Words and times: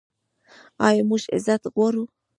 آیا 0.87 1.03
موږ 1.09 1.23
عزت 1.35 1.61
غواړو؟ 1.73 2.03